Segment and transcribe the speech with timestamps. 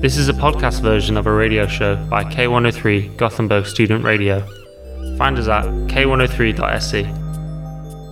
[0.00, 4.40] This is a podcast version of a radio show by K103 Gothenburg Student Radio.
[5.18, 7.02] Find us at k103.se.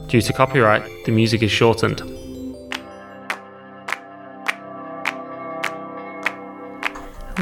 [0.06, 2.02] Due to copyright, the music is shortened.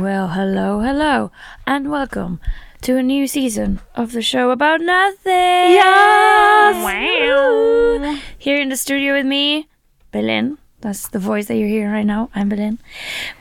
[0.01, 1.33] Well, hello, hello,
[1.67, 2.39] and welcome
[2.83, 5.73] to a new season of the show about nothing.
[5.75, 6.85] Yes!
[6.85, 8.21] Wow.
[8.39, 9.69] Here in the studio with me,
[10.13, 10.59] Belén.
[10.87, 12.31] That's the voice that you're hearing right now.
[12.33, 12.79] I'm Belén.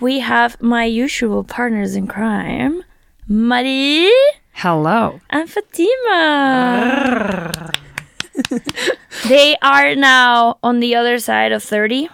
[0.02, 2.81] We have my usual partners in crime,
[3.30, 4.09] Marie
[4.53, 5.22] Hello.
[5.30, 6.02] and Fatima.
[9.30, 12.09] they are now on the other side of 30.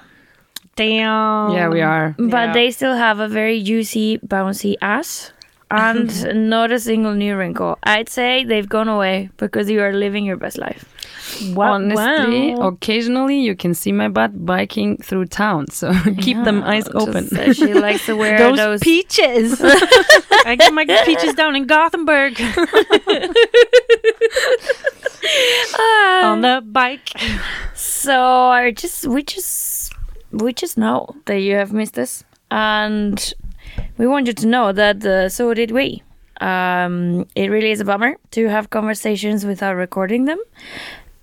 [0.75, 1.51] Damn.
[1.55, 2.13] Yeah, we are.
[2.19, 2.53] But Yeah.
[2.53, 5.31] they still have a very juicy, bouncy ass.
[5.71, 6.11] And
[6.49, 7.79] not a single new wrinkle.
[7.83, 10.83] I'd say they've gone away because you are living your best life.
[11.53, 11.73] Wow.
[11.73, 12.67] Honestly, wow.
[12.67, 17.27] occasionally you can see my butt biking through town, so keep them eyes open.
[17.37, 18.79] uh, she likes to wear those, those.
[18.81, 19.61] peaches.
[20.45, 22.39] I get my peaches down in Gothenburg
[25.73, 26.31] Ah.
[26.31, 27.09] on the bike.
[27.75, 29.93] so I just we just
[30.31, 33.33] we just know that you have missed us, and
[33.97, 36.03] we want you to know that uh, so did we.
[36.41, 40.39] Um, it really is a bummer to have conversations without recording them.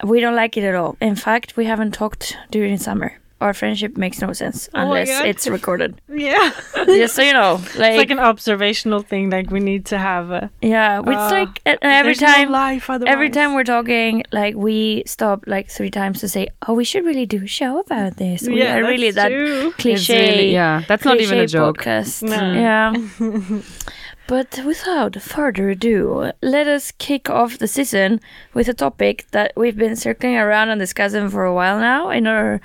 [0.04, 0.96] We don't like it at all.
[1.00, 3.12] In fact, we haven't talked during summer.
[3.41, 5.27] Our friendship makes no sense Oh unless God.
[5.27, 6.00] it's recorded.
[6.12, 6.50] Yeah.
[6.86, 9.30] Just so you know, like, It's like an observational thing.
[9.30, 10.50] Like we need to have a.
[10.60, 12.50] yeah, it's Uh, like every there's no time.
[12.50, 13.12] life otherwise.
[13.12, 17.05] Every time we're talking, like we stop like three times to say, "Oh, we should
[17.05, 19.70] really do a show about this." We Yeah, are really that's that true.
[19.78, 20.18] Cliche.
[20.30, 21.78] really- yeah, that's not even a joke.
[21.78, 22.22] Podcast.
[22.27, 22.42] No.
[22.66, 22.90] Yeah.
[24.28, 28.20] but without further ado, let us kick off the season
[28.52, 32.26] with a topic that we've been circling around and discussing for a while now in
[32.26, 32.60] our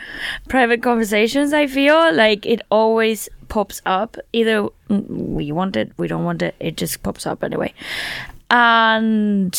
[0.49, 1.53] private conversations.
[1.53, 4.17] I feel like it always pops up.
[4.33, 7.73] Either we want it, we don't want it, it just pops up anyway.
[8.51, 9.57] And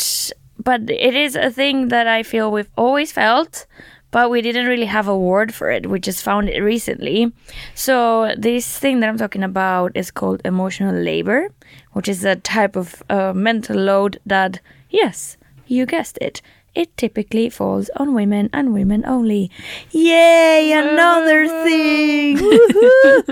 [0.63, 3.65] but it is a thing that I feel we've always felt,
[4.11, 5.89] but we didn't really have a word for it.
[5.89, 7.33] We just found it recently.
[7.73, 11.49] So this thing that I'm talking about is called emotional labor,
[11.95, 16.41] which is a type of uh, mental load that, yes, you guessed it.
[16.75, 19.49] It typically falls on women and women only.
[19.91, 22.37] Yay, another thing.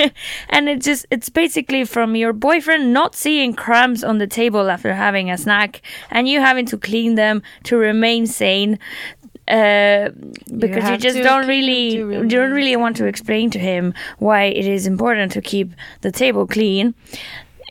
[0.48, 4.94] And it just it's basically from your boyfriend not seeing crumbs on the table after
[4.94, 8.78] having a snack and you having to clean them to remain sane
[9.50, 10.10] uh,
[10.56, 14.44] because you, have just don't really, you don't really want to explain to him why
[14.44, 15.72] it is important to keep
[16.02, 16.94] the table clean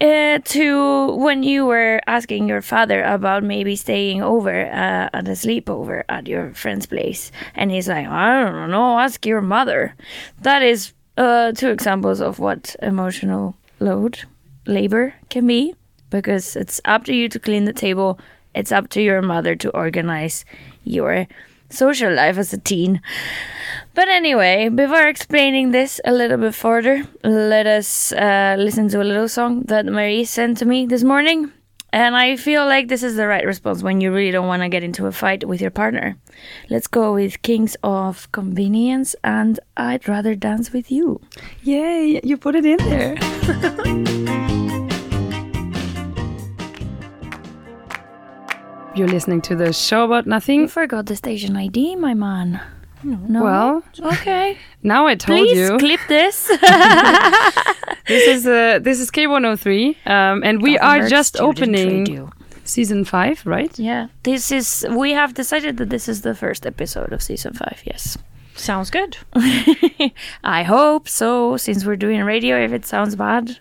[0.01, 5.31] uh, to when you were asking your father about maybe staying over uh, at a
[5.31, 9.95] sleepover at your friend's place, and he's like, I don't know, ask your mother.
[10.41, 14.21] That is uh, two examples of what emotional load,
[14.65, 15.75] labor can be,
[16.09, 18.19] because it's up to you to clean the table,
[18.55, 20.45] it's up to your mother to organize
[20.83, 21.27] your
[21.69, 23.01] social life as a teen.
[23.93, 29.03] But anyway, before explaining this a little bit further, let us uh, listen to a
[29.03, 31.51] little song that Marie sent to me this morning.
[31.91, 34.69] And I feel like this is the right response when you really don't want to
[34.69, 36.17] get into a fight with your partner.
[36.69, 41.19] Let's go with Kings of Convenience and I'd Rather Dance with You.
[41.63, 44.45] Yay, you put it in there.
[48.99, 50.67] You're listening to the show about You nothing.
[50.67, 52.59] forgot the station ID, my man.
[53.01, 53.43] No.
[53.43, 53.83] Well,
[54.13, 54.57] okay.
[54.83, 55.77] now I told Please you.
[55.77, 56.51] clip this.
[58.07, 62.29] This is uh, this is K103, um, and we are just opening Radio.
[62.65, 63.77] season five, right?
[63.79, 64.85] Yeah, this is.
[64.89, 67.81] We have decided that this is the first episode of season five.
[67.85, 68.17] Yes,
[68.55, 69.15] Sounds good.
[70.43, 71.55] I hope so.
[71.57, 73.59] Since we're doing radio, if it sounds bad,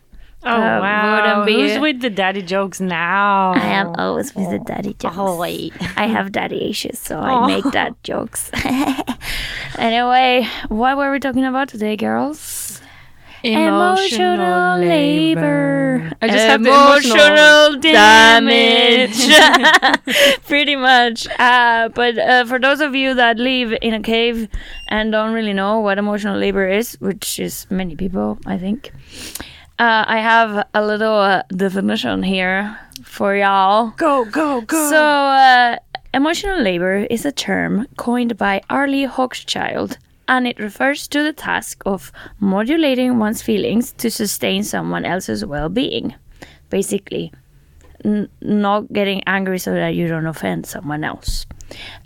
[0.49, 1.45] Oh Uh, wow!
[1.45, 3.53] Who's with the daddy jokes now?
[3.55, 5.15] I am always with the daddy jokes.
[5.19, 5.75] Oh wait.
[5.97, 7.47] I have daddy issues, so I Oh.
[7.47, 8.51] make dad jokes.
[9.79, 12.81] anyway, what were we talking about today, girls?
[13.45, 16.11] Emotional labor.
[16.21, 19.15] I just have the emotional damage.
[20.49, 21.29] Pretty much.
[21.39, 24.49] Uh, but uh, for those of you that live in a cave
[24.89, 28.91] and don't really know what emotional labor is, which is many people, I think,
[29.79, 33.91] uh, I have a little uh, definition here for y'all.
[33.97, 34.91] Go go go.
[34.91, 35.77] So, uh,
[36.15, 39.97] emotional labor is a term coined by Arlie Hochschild,
[40.27, 42.11] and it refers to the task of
[42.41, 46.15] modulating one's feelings to sustain someone else's well being.
[46.71, 47.33] Basically,
[48.05, 51.47] n- not getting angry so that you don't offend someone else.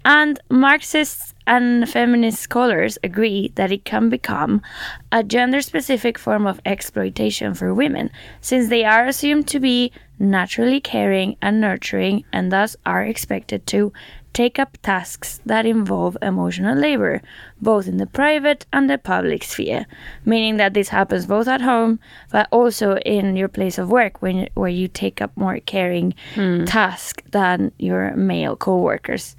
[0.04, 4.62] And Marxists and feminist scholars agree that it can become
[5.10, 8.10] a gender specific form of exploitation for women,
[8.40, 13.92] since they are assumed to be naturally caring and nurturing and thus are expected to
[14.32, 17.20] take up tasks that involve emotional labor,
[17.60, 19.84] both in the private and the public sphere,
[20.24, 21.98] meaning that this happens both at home
[22.30, 26.14] but also in your place of work when where you take up more caring
[26.64, 29.36] task than your male co-workers.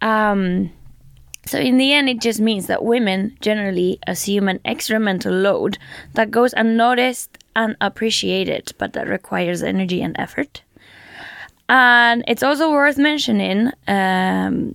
[0.00, 0.70] Um,
[1.46, 5.78] so in the end, it just means that women generally assume an extra mental load
[6.14, 10.62] that goes unnoticed and appreciated, but that requires energy and effort.
[11.68, 13.70] And it's also worth mentioning.
[13.86, 14.74] Um,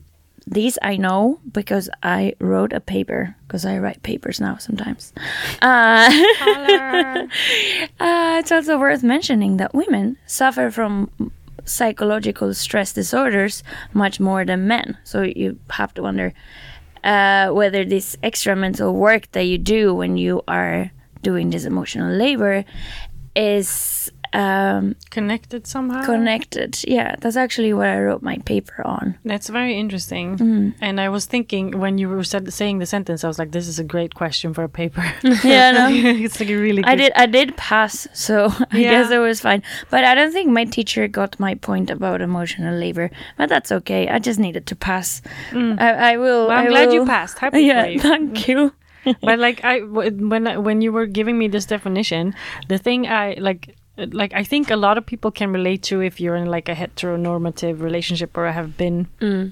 [0.50, 5.14] these I know because I wrote a paper because I write papers now sometimes.
[5.62, 6.10] Uh,
[8.00, 11.12] uh, it's also worth mentioning that women suffer from
[11.66, 13.64] psychological stress disorders
[13.94, 14.98] much more than men.
[15.04, 16.34] So you have to wonder
[17.04, 20.92] uh, whether this extra mental work that you do when you are
[21.22, 22.66] doing this emotional labor
[23.36, 26.04] is um, Connected somehow.
[26.06, 26.78] connected.
[26.88, 29.18] Yeah, that's actually what I wrote my paper on.
[29.26, 30.38] That's very interesting.
[30.38, 30.74] Mm.
[30.82, 33.68] And I was thinking when you were said, saying the sentence, I was like, "This
[33.68, 35.04] is a great question for a paper."
[35.44, 35.88] Yeah, no.
[35.90, 36.82] it's like a really.
[36.84, 38.92] Good I did I did pass, so I Yeah.
[38.92, 39.64] guess it was fine.
[39.90, 43.10] But I don't think my teacher got my point about emotional labor.
[43.38, 44.08] But that's okay.
[44.10, 45.22] I just needed to pass.
[45.54, 46.46] I, I will.
[46.46, 46.48] Mm.
[46.50, 47.40] Well, I'm I glad you passed.
[47.40, 48.00] Happy Yeah, you.
[48.00, 48.74] thank you.
[49.22, 52.36] but like I, when when you were giving me this definition,
[52.68, 53.76] the thing I like
[54.12, 56.76] like I think a lot of people can relate to if you're in like a
[56.76, 59.08] heteronormative relationship or have been.
[59.20, 59.52] Mm.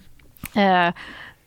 [0.56, 0.92] Uh,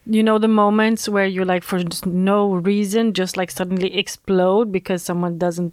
[0.07, 5.03] you know the moments where you like for no reason just like suddenly explode because
[5.03, 5.73] someone doesn't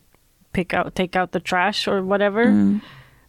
[0.54, 2.46] pick out take out the trash or whatever.
[2.46, 2.82] Mm.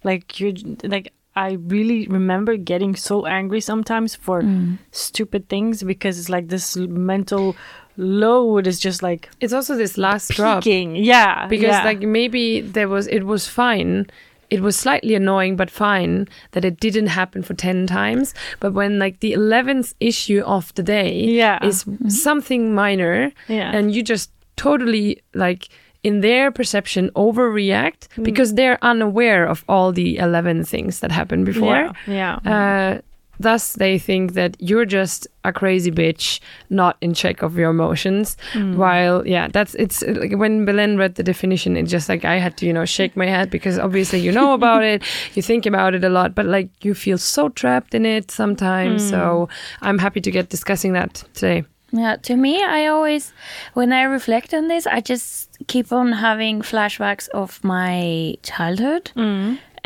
[0.05, 4.79] Like you like I really remember getting so angry sometimes for mm.
[4.91, 7.55] stupid things because it's like this mental
[7.99, 10.65] load is just like It's also this last drop.
[10.65, 11.85] Yeah, because yeah.
[11.85, 14.07] like maybe there was it was fine.
[14.51, 18.33] It was slightly annoying, but fine that it didn't happen for ten times.
[18.61, 21.59] But when like the eleventh issue of the day Yeah.
[21.67, 23.77] is something minor, Yeah.
[23.77, 25.69] and you just totally like
[26.05, 28.25] in their perception overreact Mm.
[28.25, 32.53] because they're unaware of all the 11 things that happened before yeah, yeah.
[32.55, 33.01] uh,
[33.41, 36.41] thus they think that you're just a crazy bitch
[36.71, 38.77] not in check of your emotions Mm.
[38.77, 42.57] while yeah that's it's like when belén read the definition it's just like i had
[42.59, 45.03] to you know shake my head because obviously you know about it
[45.35, 49.03] you think about it a lot but like you feel so trapped in it sometimes
[49.03, 49.11] Mm.
[49.11, 49.49] so
[49.83, 53.33] i'm happy to get discussing that today Yeah, to me, I always,
[53.73, 59.11] when I reflect on this, I just keep on having flashbacks of my childhood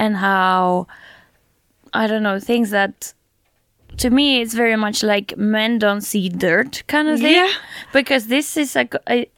[0.03, 0.87] and how,
[1.95, 3.15] I don't know, things that,
[3.99, 7.35] to me, it's very much like men don't see dirt kind of thing.
[7.35, 7.51] Yeah.
[7.93, 8.89] Because this is a,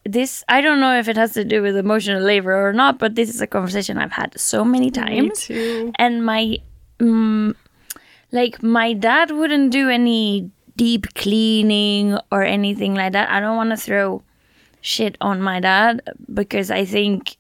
[0.05, 3.15] this, I don't know if it has to do with emotional labor or not, but
[3.15, 5.93] this is a conversation I've had so many times too.
[5.97, 6.59] and my
[6.99, 7.55] mm,
[8.33, 13.71] like my dad wouldn't do any deep cleaning or anything like that i don't want
[13.71, 14.23] to throw
[14.81, 16.03] shit on my dad
[16.33, 17.37] because i think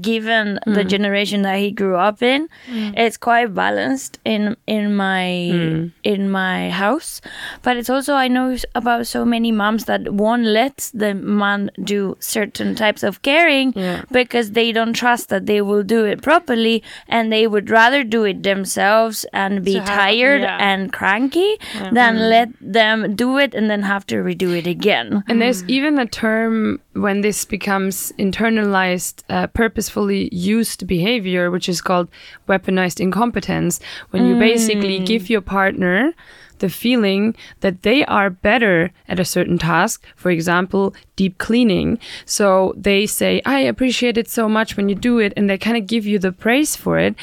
[0.00, 0.88] given the mm.
[0.88, 2.94] generation that he grew up in mm.
[2.96, 5.92] it's quite balanced in in my mm.
[6.02, 7.20] in my house.
[7.62, 12.16] But it's also i know about so many moms that won't let the man do
[12.20, 14.02] certain types of caring Yeah.
[14.10, 18.24] because they don't trust that they will do it properly and they would rather do
[18.24, 20.56] it themselves and be To have- tired yeah.
[20.60, 21.56] and cranky
[21.92, 25.22] than let them do it and then have to redo it again.
[25.28, 31.80] And there's even a term when this becomes internalized, uh, purposefully used behavior, which is
[31.80, 32.08] called
[32.48, 36.12] weaponized incompetence, when you basically give your partner
[36.58, 41.98] the feeling that they are better at a certain task, for example, deep cleaning.
[42.24, 45.76] So they say, I appreciate it so much when you do it, and they kind
[45.76, 47.14] of give you the praise for it.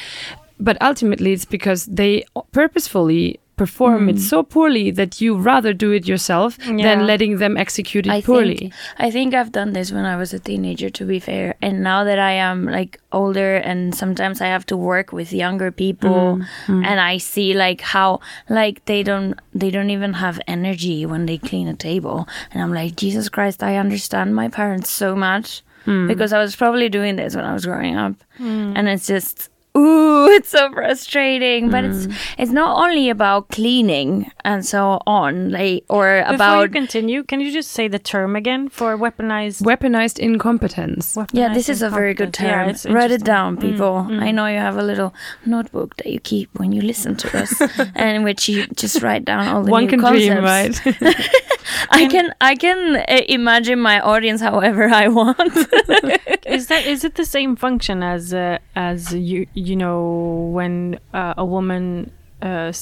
[0.60, 4.20] But ultimately, it's because they purposefully perform it mm.
[4.20, 6.82] so poorly that you rather do it yourself Yeah.
[6.86, 8.56] than letting them execute it I poorly.
[8.56, 11.54] think I think I've done this when I was a teenager to be fair.
[11.62, 15.70] And now that I am like older and sometimes I have to work with younger
[15.70, 16.84] people mm, mm.
[16.84, 21.38] and I see like how like they don't they don't even have energy when they
[21.38, 22.28] clean a table.
[22.50, 26.88] And I'm like Jesus Christ I understand my parents so much because I was probably
[26.88, 28.14] doing this when I was growing up.
[28.38, 32.06] And it's just ooh it's so frustrating but it's
[32.38, 37.40] it's not only about cleaning and so on like or Before you about continue, can
[37.40, 39.62] you just say the term again for weaponized?
[39.62, 41.16] Weaponized incompetence.
[41.32, 42.84] Yeah, this is a very good incompetence?
[42.84, 42.96] Yeah, term.
[42.96, 44.06] Write it down, people.
[44.10, 45.14] I know you have a little
[45.46, 47.60] notebook that you keep when you listen to us,
[47.94, 50.80] and in which you just write down all the One new can concepts.
[50.80, 51.26] dream, right?
[51.90, 55.38] I can I can uh, imagine my audience however I want.
[56.46, 61.34] is that is it the same function as uh, as you you know when uh,
[61.36, 62.10] a woman
[62.42, 62.72] uh,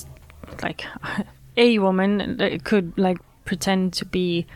[0.63, 0.85] like
[1.57, 2.15] a woman
[2.65, 4.47] could like pretend to be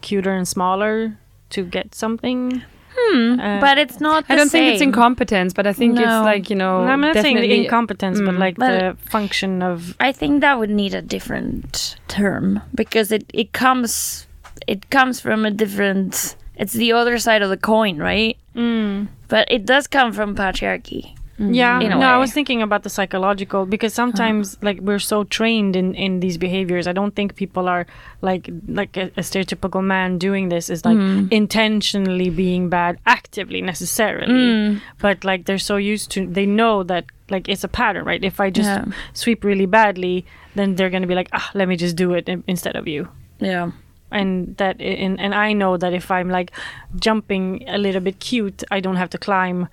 [0.00, 1.16] cuter and smaller
[1.50, 2.62] to get something
[3.10, 4.24] Uh, but it's not.
[4.28, 6.02] I don't think it's incompetence, but I think No.
[6.02, 6.74] it's like you know.
[6.92, 8.38] I'm not saying the definitely- incompetence, but Mm.
[8.46, 13.24] like But- the function of I think that would need a different term because it
[13.42, 14.26] it comes
[14.66, 16.36] it comes from a different.
[16.62, 18.36] It's the other side of the coin, right?
[18.54, 21.14] mm, But it does come from patriarchy.
[21.40, 21.54] Mm-hmm.
[21.54, 21.80] yeah.
[21.80, 25.74] In a No, I was thinking about the psychological because sometimes like we're so trained
[25.74, 26.86] in in these behaviors.
[26.86, 27.86] I don't think people are
[28.20, 31.32] like like a, a stereotypical man doing this is like mm.
[31.32, 34.32] intentionally being bad actively necessarily.
[34.32, 34.80] Mm.
[34.98, 38.22] But like they're so used to they know that like it's a pattern, right?
[38.22, 38.84] If I just Yeah.
[39.14, 42.76] sweep really badly, then they're gonna be like, ah, let me just do it instead
[42.76, 43.08] of you.
[43.38, 43.70] Yeah.
[44.12, 46.50] and that and, and I know that if I'm like
[46.96, 49.68] jumping a little bit cute, I don't have to climb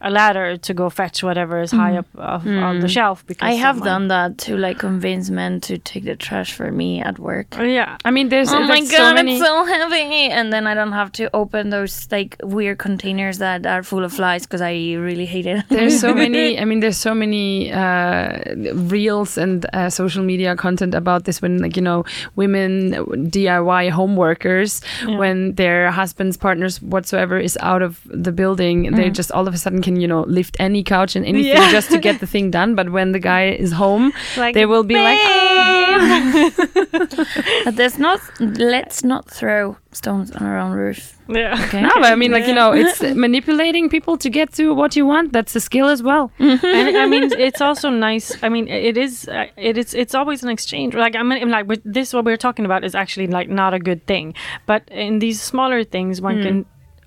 [0.00, 3.52] a ladder to go fetch whatever is high up of, on the shelf because I
[3.52, 7.18] have my- done that to like convince men to take the trash for me at
[7.18, 7.48] work.
[7.58, 7.96] Oh, yeah.
[8.04, 9.36] I mean, there's Oh my god, so many.
[9.36, 10.30] it's so heavy!
[10.30, 14.12] And then I don't have to open those like weird containers that are full of
[14.12, 15.64] flies because I really hate it.
[15.68, 18.38] there's so many i mean there's so many uh,
[18.74, 22.04] reels and uh, social media content about this when like you know
[22.36, 22.92] women
[23.30, 29.30] diy home workers when their husbands partners whatsoever is out of the building they just
[29.32, 31.72] all of a sudden can you know lift any couch and anything Yeah.
[31.78, 34.84] just to get the thing done but when the guy is home Like, they will
[34.84, 36.50] be like "Ah."
[37.64, 38.20] but there's not.
[38.40, 41.00] Let's not throw stones on our own roof.
[41.28, 41.64] Yeah.
[41.66, 41.80] Okay.
[41.82, 45.04] no but i mean like you know it's manipulating people to get to what you
[45.06, 48.26] want that's a skill as well and I mean, it's also nice.
[48.42, 49.28] I mean, it is.
[49.28, 49.94] uh, It is.
[49.94, 50.94] It's always an exchange.
[51.04, 53.78] Like I mean, like with this, what we're talking about is actually like not a
[53.78, 54.26] good thing.
[54.66, 56.56] But in these smaller things, one can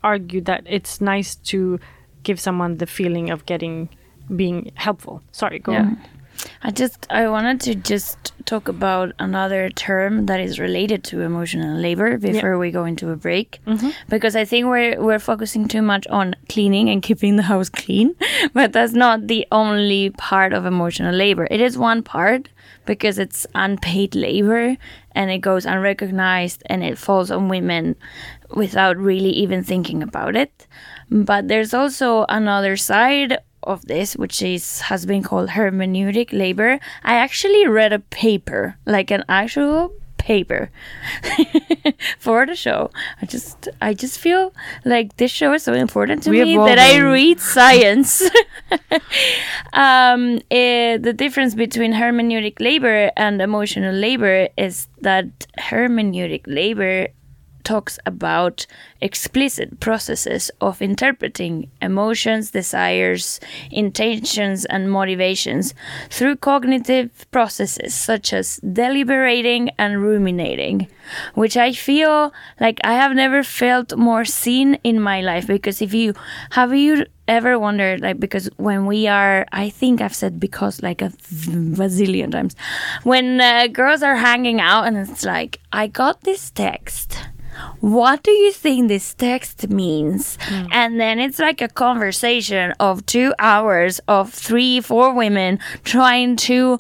[0.04, 1.80] argue that it's nice to
[2.24, 3.90] give someone the feeling of getting
[4.36, 5.22] being helpful.
[5.32, 5.74] Sorry, go.
[5.74, 5.82] Yeah.
[5.82, 5.98] on.
[6.62, 11.78] I just I wanted to just talk about another term that is related to emotional
[11.78, 13.90] labor before we go into a break, mm-hmm.
[14.10, 18.16] because I think we're we're focusing too much on cleaning and keeping the house clean,
[18.54, 21.48] but that's not the only part of emotional labor.
[21.50, 22.50] It is one part
[22.86, 24.76] because it's unpaid labor
[25.14, 27.96] and it goes unrecognized and it falls on women
[28.56, 30.68] without really even thinking about it.
[31.14, 36.80] But there's also another side of this, which is has been called hermeneutic labor.
[37.04, 40.72] I actually read a paper, like an actual paper
[42.20, 42.90] for the show.
[43.22, 44.54] I just I just feel
[44.86, 48.24] like this show is so important to We me that I read science.
[49.74, 55.28] um, eh, the difference between hermeneutic labor and emotional labor is that
[55.60, 57.10] hermeneutic labor
[57.64, 58.66] talks about
[59.02, 63.40] explicit processes of interpreting emotions, desires,
[63.72, 65.74] intentions, and motivations
[66.10, 70.88] through cognitive processes such as deliberating and ruminating,
[71.34, 75.48] which I feel like I have never felt more seen in my life.
[75.48, 76.14] Because if you
[76.52, 81.02] have you ever wondered, like, because when we are, I think I've said because like
[81.02, 82.56] a bazillion times,
[83.04, 87.18] when uh, girls are hanging out and it's like, I got this text
[87.80, 90.38] what do you think this text means?
[90.72, 96.80] And then it's like a conversation of two hours of three, four women trying to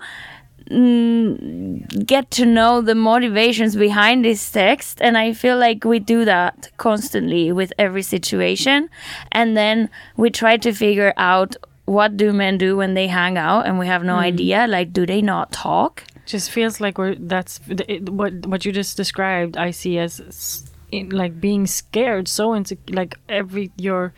[0.69, 5.01] mm, get to know the motivations behind this text.
[5.01, 8.89] And I feel like we do that constantly with every situation.
[9.31, 13.65] And then we try to figure out what do men do when they hang out
[13.65, 17.59] and we have no idea like do they not talk just feels like we're that's
[17.67, 22.77] it, what what you just described i see as in, like being scared so into
[22.89, 24.13] like every your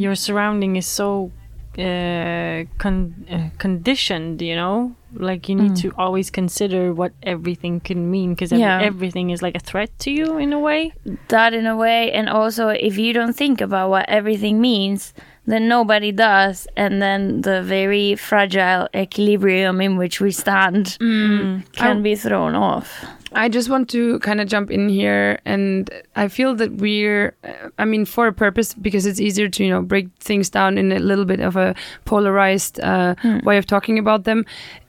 [0.00, 1.30] your surrounding is so
[1.78, 8.10] uh, con- uh, conditioned you know like you need to always consider what everything can
[8.10, 8.80] mean because Yeah.
[8.82, 10.92] everything is like a threat to you in a way
[11.28, 15.14] that in a way and also if you don't think about what everything means
[15.46, 21.94] then nobody does and then the very fragile equilibrium in which we stand can I-
[22.00, 26.54] be thrown off I just want to kind of jump in here, and I feel
[26.54, 30.08] that we're, uh, I mean, for a purpose, because it's easier to, you know, break
[30.18, 31.74] things down in a little bit of a
[32.06, 34.46] polarized uh, way of talking about them.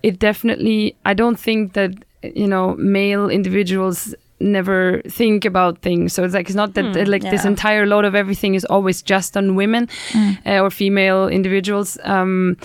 [0.10, 1.92] It definitely, I don't think that,
[2.24, 7.04] you know, male individuals never think about things so it's like it's not that uh,
[7.12, 9.84] like this entire load of everything is always just on women
[10.46, 12.56] uh, or female individuals um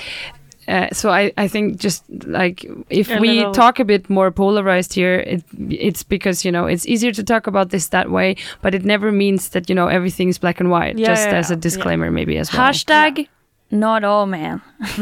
[0.68, 4.30] uh, so I, I think just like if A we little- talk a bit more
[4.30, 8.36] polarized here, it, it's because you know it's easier to talk about this that way,
[8.62, 10.96] but it never means that you know everything's black and white.
[10.96, 11.60] Yeah, just yeah, as a yeah.
[11.60, 12.62] disclaimer, maybe as well.
[12.66, 13.28] Hashtag
[13.70, 14.62] not all men.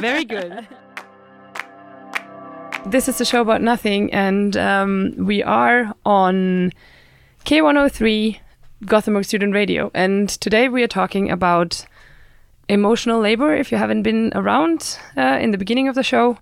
[0.00, 0.66] Very good.
[2.86, 6.70] This is a show about nothing, and um, we are on
[7.44, 8.38] K103
[8.84, 9.90] Gothenburg Student Radio.
[9.94, 11.86] And today we are talking about
[12.68, 16.38] emotional labor, if you haven't been around uh, in the beginning of the show.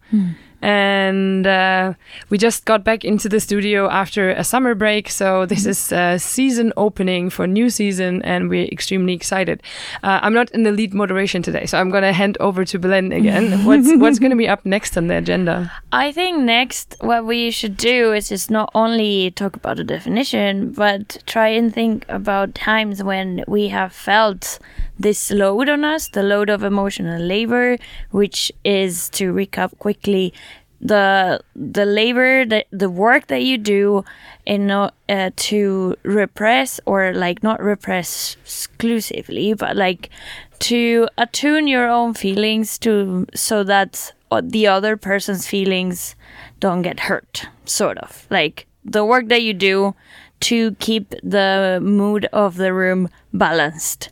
[0.62, 1.94] And uh,
[2.30, 5.08] we just got back into the studio after a summer break.
[5.10, 9.62] So this is a season opening for new season, and we're extremely excited.
[10.04, 12.78] Uh, I'm not in the lead moderation today, so I'm going to hand over to
[12.78, 13.64] Belén again.
[13.66, 15.72] what's what's going to be up next on the agenda?
[15.90, 20.72] I think next what we should do is just not only talk about the definition,
[20.72, 24.58] but try and think about times when we have felt
[24.98, 27.78] this load on us, the load of emotional labor,
[28.10, 30.32] which is to recap quickly
[30.80, 34.04] the the labor that the work that you do
[34.44, 34.90] in uh,
[35.36, 40.10] to repress or like not repress exclusively but like
[40.58, 46.16] to attune your own feelings to so that the other person's feelings
[46.60, 48.26] don't get hurt sort of.
[48.30, 49.94] Like the work that you do
[50.42, 54.10] to keep the mood of the room balanced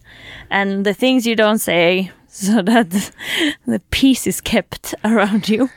[0.51, 2.91] and the things you don't say so that
[3.67, 5.69] the peace is kept around you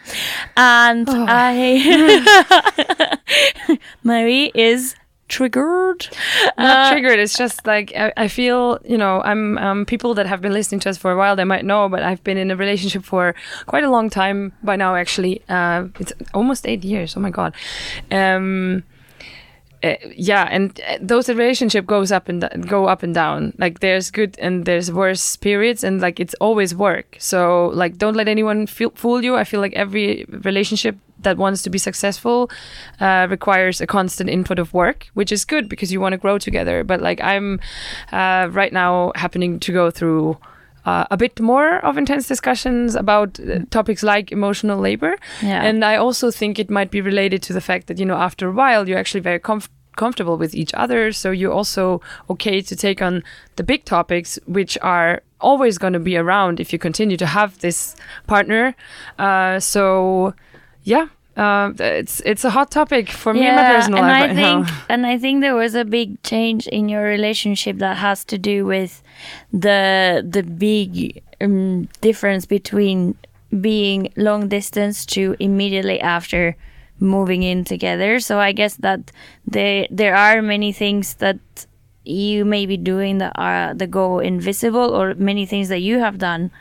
[0.55, 1.57] and i
[4.03, 4.95] marie is
[5.29, 6.07] triggered
[6.57, 7.17] not Uh, triggered.
[7.17, 10.79] It's just like I, I feel, you know, I'm um, people that have been listening
[10.81, 11.36] to us for a while.
[11.36, 13.33] They might know, but I've been in a relationship for
[13.65, 14.95] quite a long time by now.
[14.95, 17.17] Actually, uh, it's almost eight years.
[17.17, 17.55] Oh my god.
[18.12, 18.83] Um,
[19.84, 23.54] uh, yeah, and uh, those relationship goes up and d- go up and down.
[23.58, 27.18] Like there's good and there's worse periods, and like it's always work.
[27.20, 29.36] So like don't let anyone feel, fool you.
[29.36, 32.50] I feel like every relationship that wants to be successful
[33.00, 36.38] uh, requires a constant input of work, which is good because you want to grow
[36.38, 36.84] together.
[36.84, 37.60] But like I'm
[38.12, 40.38] uh, right now happening to go through.
[40.86, 45.64] Uh, a bit more of intense discussions about uh, topics like emotional labor, Yeah.
[45.64, 48.50] and I also think it might be related to the fact that you know after
[48.50, 52.75] a while you're actually very comf- comfortable with each other, so you're also okay to
[52.75, 53.24] take on
[53.56, 57.60] the big topics, which are always going to be around if you continue to have
[57.60, 57.96] this
[58.27, 58.75] partner.
[59.20, 60.34] Uh, so,
[60.84, 61.08] yeah.
[61.36, 64.36] Uh, it's it's a hot topic for me in my personal and life I right
[64.36, 64.84] think now.
[64.90, 68.68] and I think there was a big change in your relationship that has to do
[68.68, 69.01] with
[69.51, 73.16] the the big um, difference between
[73.62, 76.56] being long distance to immediately after
[77.00, 78.20] moving in together.
[78.20, 79.12] So I guess that
[79.46, 81.40] there there are many things that
[82.06, 86.18] you may be doing that are that go invisible or many things that you have
[86.18, 86.51] done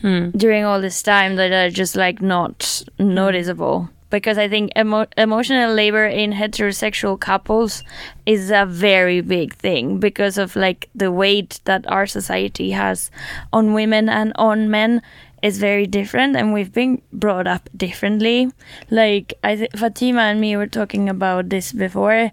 [0.00, 0.30] hmm.
[0.30, 3.14] during all this time that are just like not hmm.
[3.14, 3.88] noticeable.
[4.10, 7.84] Because i think emo- emotional labor in heterosexual couples
[8.26, 13.08] is a very big thing because of like the weight that our society has
[13.52, 15.00] on women and on men
[15.42, 18.50] is very different and we've been brought up differently.
[18.90, 22.30] Like i th- fatima and me were talking about this before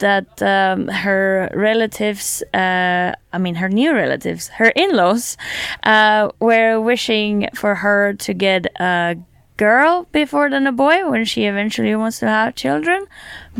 [0.00, 5.36] that um, her relatives, uh, I mean, her new relatives, her in laws,
[5.84, 9.16] uh, were wishing for her to get a
[9.56, 13.04] girl before than a boy when she eventually wants to have children,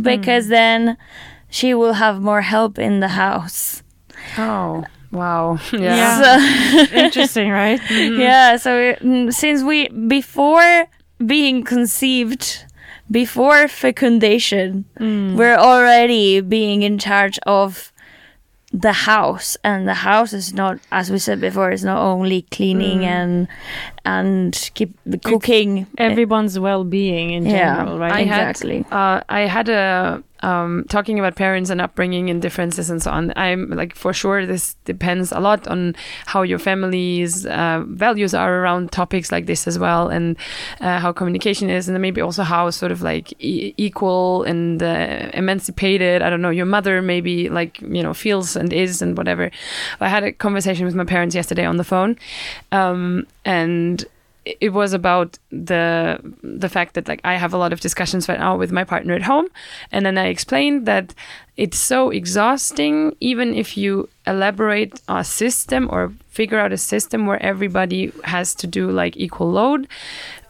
[0.00, 0.96] because then
[1.50, 3.82] she will have more help in the house.
[4.38, 5.58] Oh, wow.
[5.72, 6.38] Yeah.
[6.38, 7.80] So, Interesting, right?
[7.80, 8.20] Mm-hmm.
[8.20, 10.86] yeah, so mm, since we, before
[11.24, 12.64] being conceived,
[13.10, 15.36] before fecundation, mm.
[15.36, 17.92] we're already being in charge of
[18.72, 23.00] the house and the house is not as we said before it's not only cleaning
[23.00, 23.04] mm.
[23.04, 23.48] and
[24.04, 27.76] and keep the cooking Everyone's well-being in Yeah.
[27.76, 28.12] general, right?
[28.12, 32.88] I had- exactly Uh, I had a um, talking about parents and upbringing and differences
[32.88, 33.30] and so on.
[33.36, 38.54] I'm like for sure this depends a lot on how your family's uh, values are
[38.62, 40.36] around topics like this as well, and
[40.80, 44.82] uh, how communication is, and then maybe also how sort of like e- equal and
[44.82, 46.22] uh, emancipated.
[46.22, 46.48] I don't know.
[46.48, 49.50] Your mother maybe like you know feels and is and whatever.
[50.00, 52.16] I had a conversation with my parents yesterday on the phone,
[52.72, 54.05] um, and
[54.44, 58.38] it- was about the the fact that like I have a lot of discussions right
[58.38, 59.48] now with my partner at home,
[59.92, 61.14] and then I explained that
[61.57, 67.42] it's so exhausting even if you elaborate a system or figure out a system where
[67.42, 69.87] everybody has to do like equal load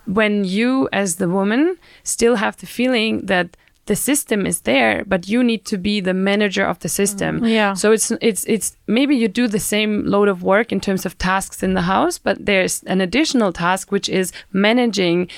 [0.07, 3.49] when you as the woman still have the feeling that
[3.91, 7.41] the system is there, but you need to be the manager of the system.
[7.41, 7.51] Mm.
[7.51, 7.75] Yeah.
[7.75, 11.19] So it's it's it's maybe you do the same load of work in terms of
[11.19, 15.29] tasks in the house, but there's an additional task which is managing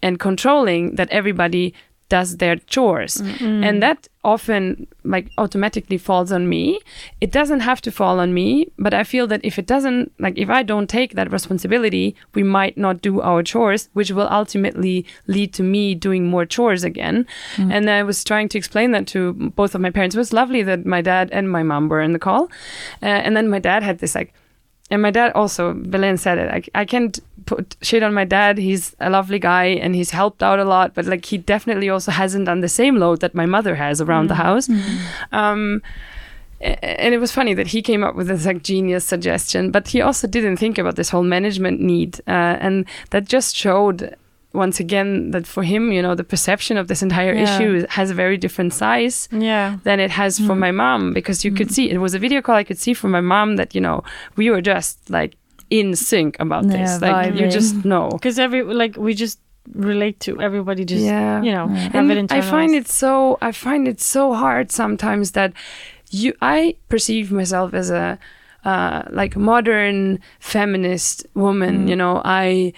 [0.00, 1.74] and controlling that everybody
[2.08, 3.20] does their chores.
[3.64, 6.80] And that often like automatically falls on me.
[7.20, 10.36] It doesn't have to fall on me but i feel that if it doesn't like
[10.38, 15.04] if i don't take that responsibility we might not do our chores which will ultimately
[15.26, 17.26] lead to me doing more chores again.
[17.58, 20.14] And i was trying to explain that to both of my parents.
[20.14, 22.44] It was lovely that my dad and my mom were in the call.
[23.02, 24.32] Uh, and then my dad had this like
[24.94, 26.48] and my dad also, Belén said it.
[26.74, 28.56] I, I can't put shit on my dad.
[28.56, 32.10] He's a lovely guy and he's helped out a lot, but like he definitely also
[32.12, 34.70] hasn't done the same load that my mother has around the house.
[35.32, 35.82] Um,
[36.60, 40.00] and it was funny that he came up with this like genius suggestion, but he
[40.00, 44.16] also didn't think about this whole management need, uh, and that just showed
[44.54, 47.44] once again that for him, you know, the perception of this entire Yeah.
[47.44, 49.76] issue has a very different size Yeah.
[49.82, 50.60] than it has for mm-hmm.
[50.60, 51.88] my mom because you could mm-hmm.
[51.88, 54.02] see it was a video call I could see from my mom that you know
[54.36, 55.36] we were just like
[55.70, 59.38] in sync about Yeah, this like you just know Because every like we just
[59.72, 60.84] relate to everybody.
[60.84, 61.42] Just Yeah.
[61.42, 65.32] you know have and it I find it so I find it so hard sometimes
[65.32, 65.52] that
[66.10, 68.18] you I perceive myself as a
[68.64, 71.88] uh, like modern feminist woman mm.
[71.90, 72.72] you know I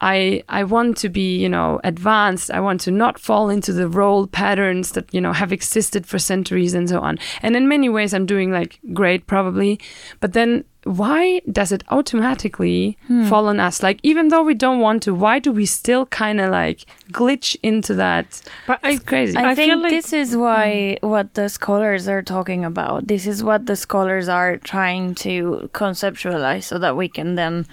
[0.00, 2.50] I I want to be, you know, advanced.
[2.50, 6.18] I want to not fall into the role patterns that, you know, have existed for
[6.18, 7.18] centuries and so on.
[7.42, 9.80] And in many ways I'm doing like great probably.
[10.20, 13.26] But then why does it automatically hmm.
[13.26, 13.82] fall on us?
[13.82, 17.56] Like even though we don't want to, why do we still kind of like glitch
[17.62, 18.40] into that?
[18.66, 19.36] But I, It's crazy.
[19.36, 21.08] I, I think feel like- this is why hmm.
[21.08, 23.08] what the scholars are talking about.
[23.08, 27.66] This is what the scholars are trying to conceptualize so that we can then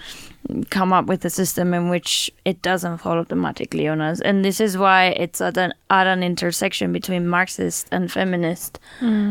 [0.70, 4.20] come up with a system in which it doesn't fall automatically on us.
[4.20, 8.78] And this is why it's at an at an intersection between Marxist and feminist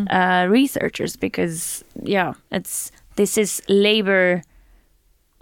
[0.09, 4.43] uh, researchers because yeah, it's this is labor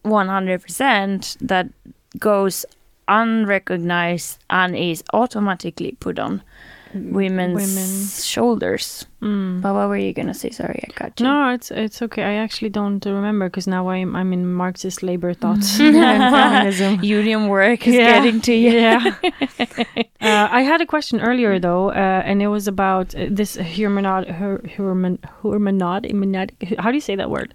[0.06, 1.68] 100% that
[2.20, 2.66] goes
[3.08, 6.42] unrecognized and is automatically put on
[6.96, 8.26] women's, Women's.
[8.26, 9.06] shoulders.
[9.22, 9.62] Mm.
[9.62, 10.50] But what were you gonna say?
[10.52, 11.26] Sorry, I got you.
[11.26, 12.24] No, it's it's okay.
[12.24, 17.04] I actually don't remember because now I'm I'm in Marxist labor thoughts and feminism.
[17.04, 18.14] Union work is Yeah.
[18.24, 18.72] getting to you.
[18.72, 19.16] Yeah.
[20.22, 24.28] uh, I had a question earlier though, uh, and it was about uh, this hermenod,
[24.30, 26.06] her, hermen, hermenod,
[26.80, 27.54] how do you say that word?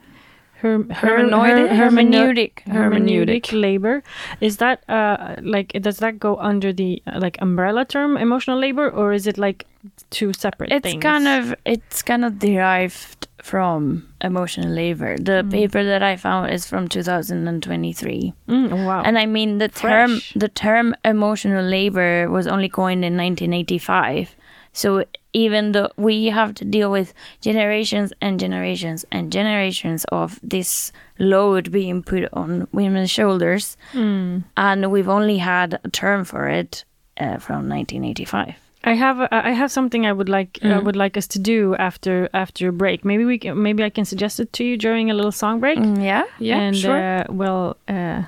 [0.61, 1.69] Her, Hermeneutic?
[1.71, 2.55] Hermeneutic.
[2.67, 4.03] hermeneutic labor
[4.41, 8.91] is that uh like does that go under the uh, like umbrella term emotional labor
[8.91, 9.67] or is it like
[10.11, 15.17] two separate It's things kind of it's kind of derived from emotional labor.
[15.17, 18.35] The paper that I found is from 2023.
[18.49, 20.33] mm, wow And I mean the term Fresh.
[20.37, 24.37] the term emotional labor was only coined in 1985.
[24.73, 30.93] So even though we have to deal with generations and generations and generations of this
[31.19, 34.45] load being put on women's shoulders, Mm.
[34.57, 36.85] and we've only had a term for it
[37.21, 38.55] uh, from 1985.
[38.83, 41.75] I have a- I have something I would like I would like us to do
[41.77, 43.05] after after a break.
[43.05, 45.79] Maybe we can, maybe I can suggest it to you during a little song break.
[45.79, 46.25] Mm, yeah.
[46.39, 46.97] Yeah, and sure.
[46.97, 48.23] uh, well, uh,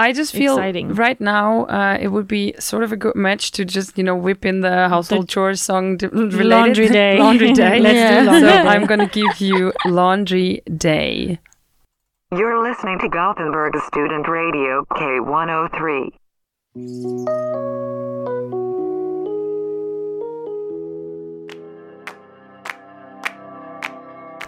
[0.00, 0.94] I just feel exciting.
[0.94, 4.16] right now uh, it would be sort of a good match to just you know
[4.16, 7.18] whip in the household chores song d- related Laundry Day.
[7.18, 7.78] laundry day.
[7.86, 8.68] Let's do laundry so day.
[8.68, 11.38] I'm gonna give you laundry day.
[12.32, 16.10] You're listening to Gothenburg Student Radio K103.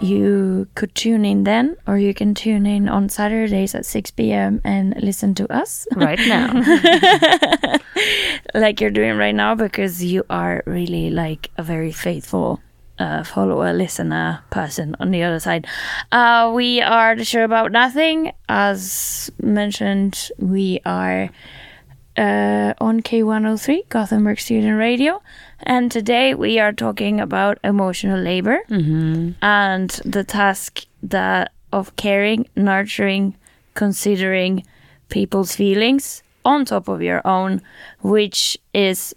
[0.03, 4.61] You could tune in then, or you can tune in on Saturdays at 6 p.m.
[4.65, 6.53] and listen to us Right now,
[8.55, 12.61] like you're doing right now because you are really like a very faithful
[12.99, 15.67] uh, follower, listener person on the other side.
[16.11, 18.33] Uh, we are the show about nothing.
[18.49, 21.31] As mentioned, we are
[22.17, 25.23] uh, on K103, Gothenburg Student Radio.
[25.65, 28.61] And today we are talking about emotional labor
[29.43, 33.37] and the task that of caring, nurturing,
[33.75, 34.65] considering
[35.09, 37.61] people's feelings on top of your own,
[38.01, 39.15] which is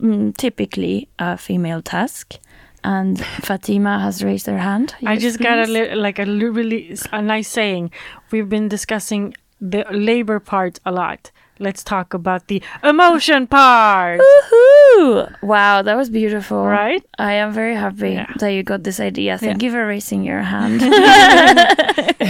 [0.00, 2.38] mm, typically a female task.
[2.84, 4.96] And Fatima has raised her hand.
[5.06, 7.92] I Yes, just got a li- like a really a nice saying.
[8.32, 14.20] We've been discussing the labor part a lot, let's talk about the emotion part.
[14.20, 15.42] Woohoo!
[15.42, 16.64] Wow, that was beautiful.
[16.66, 17.04] Right?
[17.18, 18.32] I am very happy Yeah.
[18.38, 19.38] that you got this idea.
[19.38, 19.66] Thank Yeah.
[19.66, 20.80] you for raising your hand.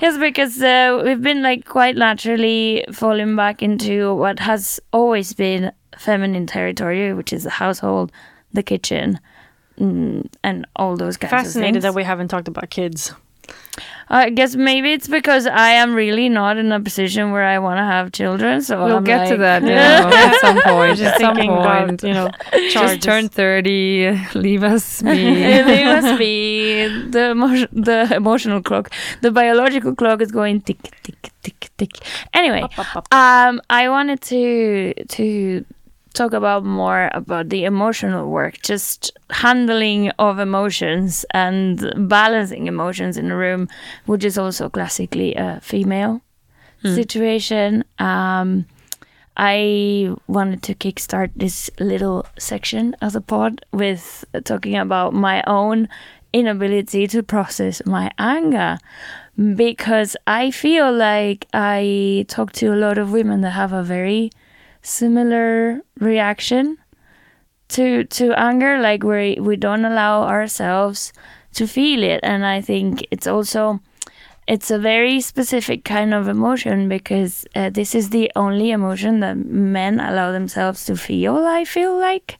[0.00, 5.72] yes, because uh, we've been like quite naturally falling back into what has always been
[5.98, 8.12] feminine territory, which is the household,
[8.52, 9.18] the kitchen,
[9.78, 11.82] mm, and all those kinds of Fascinated things.
[11.84, 13.12] that we haven't talked about kids.
[14.08, 17.78] I guess maybe it's because I am really not in a position where I want
[17.78, 18.60] to have children.
[18.60, 20.98] So We'll I'm get to that, you know, at some point.
[20.98, 21.50] Just at some point.
[21.50, 22.30] about, you know,
[22.70, 25.08] Just turn 30, leave us be.
[25.10, 28.92] it must be the the emotional clock.
[29.22, 31.92] The biological clock is going tick tick tick tick.
[32.34, 32.62] Anyway,
[33.12, 35.64] um, I wanted to to
[36.12, 43.30] talk about more about the emotional work, just handling of emotions and balancing emotions in
[43.30, 43.68] a room,
[44.06, 46.20] which is also classically a female
[46.82, 47.84] situation.
[47.98, 48.66] Um,
[49.36, 55.88] I wanted to kickstart this little section of the pod with talking about my own
[56.32, 58.78] inability to process my anger
[59.56, 64.30] because I feel like I talk to a lot of women that have a very
[64.82, 66.76] similar reaction
[67.68, 71.12] to to anger like we we don't allow ourselves
[71.54, 73.80] to feel it and I think it's also
[74.46, 79.36] it's a very specific kind of emotion because uh, this is the only emotion that
[79.36, 81.36] men allow themselves to feel.
[81.46, 82.36] I feel like,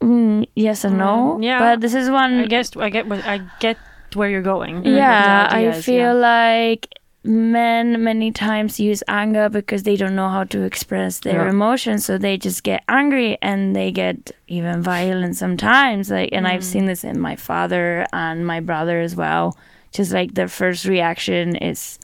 [0.00, 1.38] mm, yes and no.
[1.38, 1.58] Mm, yeah.
[1.58, 2.40] but this is one.
[2.40, 3.78] I guess I get I get
[4.14, 4.84] where you're going.
[4.84, 6.12] yeah, I feel yeah.
[6.12, 6.88] like
[7.24, 11.50] men many times use anger because they don't know how to express their Yeah.
[11.50, 16.10] emotions, so they just get angry and they get even violent sometimes.
[16.10, 16.72] Like, and I've mm.
[16.72, 19.56] seen this in my father and my brother as well.
[19.92, 21.98] Just like their first reaction is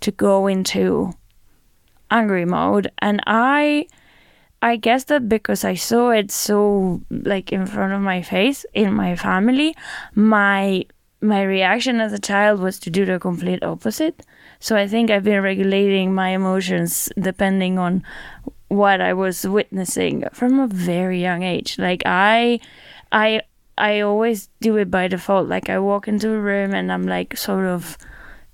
[0.00, 1.12] to go into
[2.10, 3.86] angry mode, and I.
[4.62, 8.94] I guess that because I saw it so like in front of my face in
[8.94, 9.76] my family,
[10.14, 10.86] my
[11.20, 14.24] my reaction as a child was to do the complete opposite.
[14.64, 18.02] So I think I've been regulating my emotions depending on
[18.68, 21.78] what I was witnessing from a very young age.
[21.78, 22.60] Like I
[23.12, 23.42] I
[23.76, 25.48] I always do it by default.
[25.48, 27.98] Like I walk into a room and I'm like sort of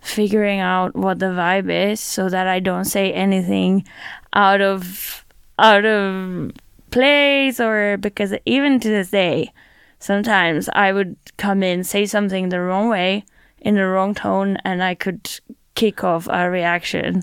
[0.00, 3.86] figuring out what the vibe is so that I don't say anything
[4.32, 5.24] out of
[5.60, 6.50] out of
[6.90, 9.52] place or because even to this day
[10.00, 13.24] sometimes I would come in say something the wrong way
[13.60, 15.30] in the wrong tone and I could
[15.74, 17.22] kick off a reaction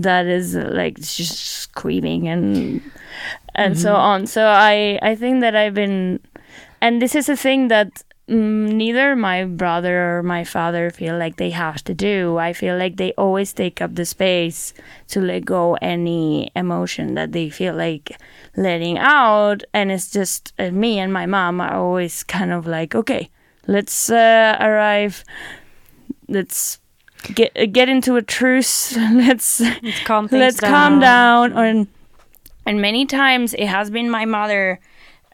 [0.00, 2.80] that is like just screaming and
[3.54, 4.26] and so on.
[4.26, 6.20] So I I think that I've been
[6.80, 11.36] and this is a thing that mm, neither my brother or my father feel like
[11.36, 12.38] they have to do.
[12.38, 14.74] I feel like they always take up the space
[15.08, 18.18] to let go any emotion that they feel like
[18.56, 22.94] letting out, and it's just uh, me and my mom are always kind of like,
[22.94, 23.30] okay,
[23.66, 25.24] let's uh, arrive,
[26.28, 26.78] let's
[27.34, 31.52] get uh, get into a truce, let's Let's calm things let's calm down.
[31.52, 31.86] and
[32.66, 34.80] and many times it has been my mother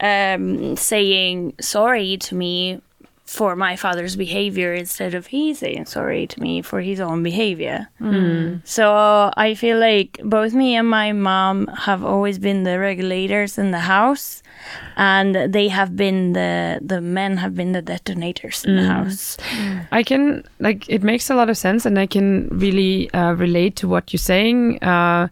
[0.01, 2.81] um, saying sorry to me
[3.29, 7.87] for my father's behavior instead of he saying sorry to me for his own behavior.
[8.64, 13.71] So I feel like both me and my mom have always been the regulators in
[13.71, 14.43] the house,
[14.97, 19.37] and they have been the the men have been the detonators in the house.
[19.93, 23.77] I can like it makes a lot of sense, and I can really uh, relate
[23.77, 24.83] to what you're saying.
[24.83, 25.29] Uh,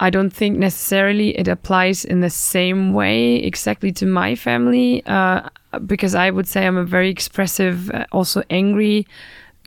[0.00, 5.48] I don't think necessarily it applies in the same way exactly to my family uh,
[5.78, 9.06] because I would say I'm a very expressive, uh, also angry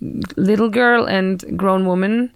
[0.02, 2.32] little girl and grown woman.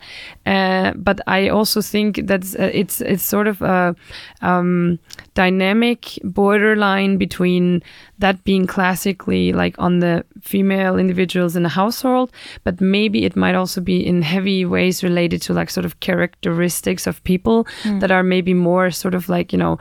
[0.45, 3.95] Uh, but I also think that uh, it's it's sort of a
[4.41, 4.99] um,
[5.33, 7.81] dynamic borderline between
[8.19, 12.31] that being classically like on the female individuals in the household,
[12.63, 17.07] but maybe it might also be in heavy ways related to like sort of characteristics
[17.07, 17.65] of people
[17.99, 19.77] that are maybe more sort of like you know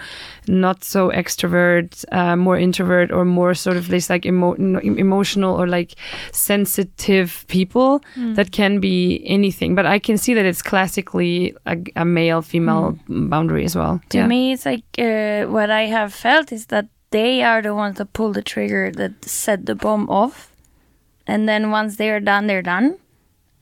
[0.46, 5.66] not so extrovert, uh, more introvert, or more sort of this like emo- emotional or
[5.66, 5.94] like
[6.32, 7.67] sensitive people
[8.36, 9.74] that can be anything.
[9.74, 14.00] But I can see that it's classically a, a male female boundary as well.
[14.10, 14.26] To Yeah.
[14.26, 18.12] me, it's like uh, what I have felt is that they are the ones that
[18.12, 20.52] pull the trigger that set the bomb off,
[21.26, 22.96] and then once they are done, they're done,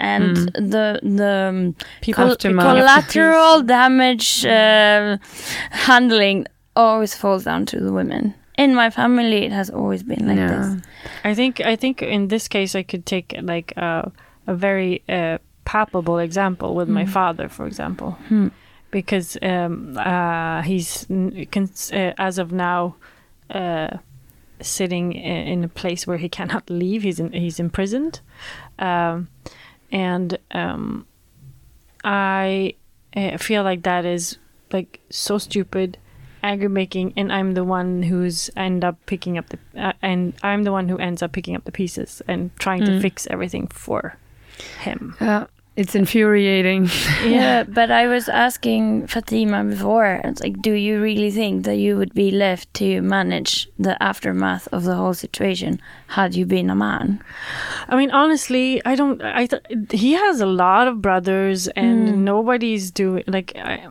[0.01, 1.75] and the the um,
[2.13, 5.17] col- collateral damage uh,
[5.71, 8.35] handling always falls down to the women.
[8.57, 10.49] In my family, it has always been like Yeah.
[10.49, 10.83] this.
[11.25, 14.03] I think I think in this case I could take like uh,
[14.47, 18.17] a very uh, palpable example with my father, for example.
[18.91, 22.95] because um, uh, he's uh, as of now
[23.51, 23.89] uh,
[24.61, 27.03] sitting in a place where he cannot leave.
[27.03, 28.21] He's in, he's imprisoned,
[28.79, 29.29] um,
[29.93, 31.05] and um,
[32.05, 32.75] I
[33.15, 34.39] uh, feel like that is
[34.73, 35.99] like so stupid,
[36.47, 40.63] anger making, and I'm the one who's end up picking up the uh, and I'm
[40.65, 44.17] the one who ends up picking up the pieces and trying to fix everything for
[44.81, 45.15] him.
[45.21, 46.89] Yeah, it's infuriating.
[47.27, 51.97] Yeah, but I was asking Fatima before, it's like, do you really think that you
[51.99, 56.75] would be left to manage the aftermath of the whole situation had you been a
[56.75, 57.21] man?
[57.89, 59.21] I mean, honestly, I don't.
[59.23, 63.53] I th- he has a lot of brothers, and nobody's doing like.
[63.57, 63.91] I, uh,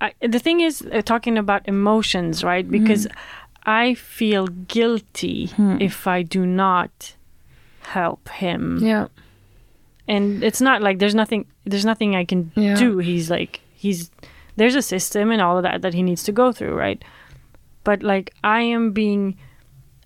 [0.00, 2.68] I, the thing is, uh, talking about emotions, right?
[2.68, 3.06] Because
[3.64, 7.14] I feel guilty if I do not
[7.82, 9.08] help him, yeah,
[10.06, 11.46] and it's not like there's nothing.
[11.64, 12.74] There's nothing I can Yeah.
[12.76, 12.98] do.
[12.98, 14.10] He's like he's
[14.56, 17.02] there's a system and all of that that he needs to go through, right?
[17.84, 19.36] But like I am being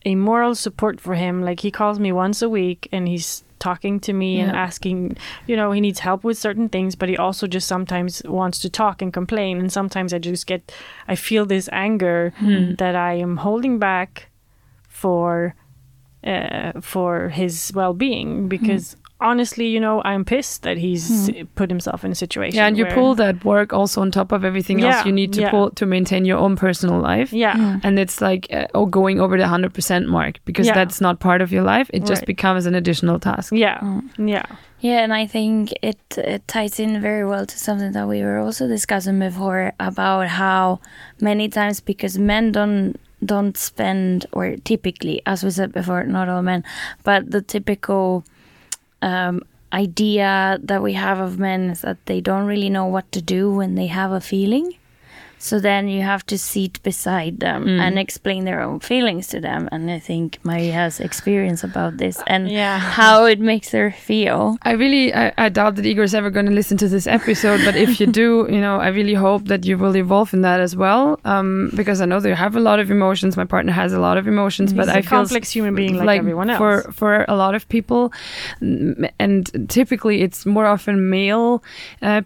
[0.05, 1.43] a moral support for him.
[1.43, 5.17] Like he calls me once a week and he's talking to me and asking,
[5.49, 8.69] you know, he needs help with certain things, but he also just sometimes wants to
[8.69, 9.59] talk and complain.
[9.61, 10.63] And sometimes I just get,
[11.13, 12.33] I feel this anger
[12.79, 14.11] that I am holding back
[14.89, 15.55] for,
[16.25, 18.97] uh, for his well-being because.
[19.23, 21.45] Honestly, you know, I'm pissed that he's hmm.
[21.55, 22.57] put himself in a situation.
[22.57, 25.33] yeah, and you pull that work also on top of everything Yeah, else you need
[25.35, 25.51] to yeah.
[25.51, 27.33] pull to maintain your own personal life.
[27.33, 27.79] Yeah, hmm.
[27.83, 30.75] And it's like uh, oh, going over the hundred percent mark because Yeah.
[30.75, 31.91] that's not part of your life.
[31.93, 33.53] It just becomes an additional task.
[33.53, 34.29] yeah, hmm.
[34.29, 34.47] yeah.
[34.83, 38.39] Yeah, and I think it, it ties in very well to something that we were
[38.39, 40.81] also discussing before about how
[41.21, 46.43] many times because men don't don't spend or typically, as we said before, not all
[46.43, 46.65] men,
[47.05, 48.25] but the typical
[49.03, 53.21] um, idea that we have of men is that they don't really know what to
[53.21, 54.77] do when they have a feeling.
[55.45, 59.69] So then you have to sit beside them and explain their own feelings to them.
[59.73, 62.79] And I think Maria has experience about this and Yeah.
[62.79, 64.57] how it makes her feel.
[64.63, 67.61] I really, I, I doubt that Igor is ever going to listen to this episode.
[67.65, 70.61] But if you do, you know, I really hope that you will evolve in that
[70.61, 71.19] as well.
[71.25, 73.37] Um, because I know that you have a lot of emotions.
[73.37, 75.97] My partner has a lot of emotions, but He's I a feel complex human being
[75.97, 76.59] like everyone else.
[76.59, 78.13] For for a lot of people,
[78.61, 81.65] mm, and typically it's more often male.
[82.01, 82.23] Uh,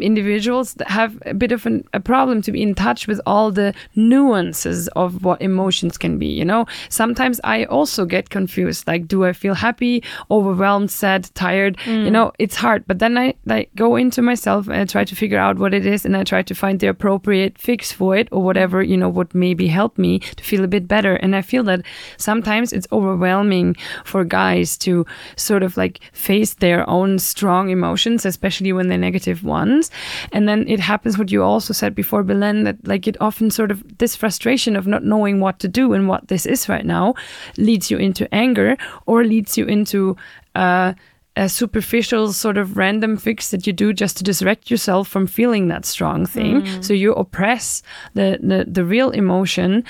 [0.00, 3.52] individuals that have a bit of an, a problem to be in touch with all
[3.52, 6.64] the nuances of what emotions can be you know?
[6.88, 11.76] Sometimes i also get confused like do i feel happy overwhelmed sad tired?
[11.78, 12.04] Mm.
[12.04, 15.14] You know it's hard but then i like go into myself and I try to
[15.14, 18.28] figure out what it is and i try to find the appropriate fix for it
[18.32, 21.16] or whatever you know would maybe help me to feel a bit better.
[21.16, 21.82] And i feel that
[22.16, 25.04] sometimes it's overwhelming for guys to
[25.36, 29.90] sort of like face their own strong emotions especially when they're negative ones.
[30.32, 33.70] And then it happens what you also said before Belén that like it often sort
[33.70, 37.14] of this frustration of not knowing what to do and what this is right now
[37.58, 40.16] leads you into anger or leads you into
[40.54, 40.94] uh
[41.40, 45.68] a superficial sort of random fix that you do just to distract yourself from feeling
[45.68, 46.60] that strong thing.
[46.82, 47.82] So you oppress
[48.14, 49.82] the, the the real emotion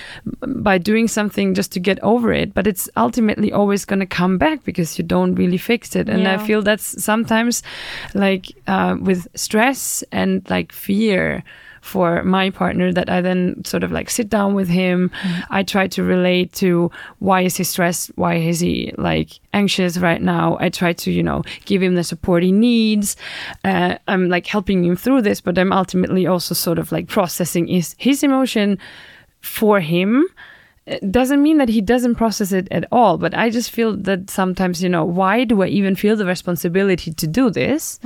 [0.46, 4.38] by doing something just to get over it, but it's ultimately always going to come
[4.38, 6.08] back because you don't really fix it.
[6.08, 7.62] And I feel that's sometimes
[8.14, 11.42] like uh, with stress and like fear
[11.80, 15.10] for my partner that I then sort of like sit down with him.
[15.50, 18.10] I try to relate to why is he stressed?
[18.16, 20.56] Why is he like anxious right now?
[20.60, 23.16] I try to, you know, give him the support he needs.
[23.64, 27.66] Uh, I'm like helping him through this, but I'm ultimately also sort of like processing
[27.66, 28.78] his, his emotion
[29.40, 30.26] for him.
[30.86, 34.28] It doesn't mean that he doesn't process it at all, but I just feel that
[34.28, 38.00] sometimes, you know, why do I even feel the responsibility to do this?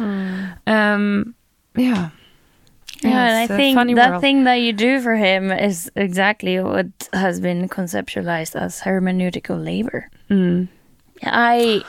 [0.67, 1.35] Um,
[1.77, 2.11] yeah.
[3.05, 4.21] Yeah, and I think that world.
[4.21, 10.09] thing that you do for him is exactly what has been conceptualized as hermeneutical labor.
[10.31, 10.69] Mm.
[11.23, 11.83] I